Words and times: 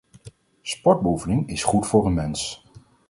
Sportbeoefening 0.63 1.49
is 1.49 1.63
goed 1.63 1.87
voor 1.87 2.05
een 2.05 2.13
mens. 2.13 2.65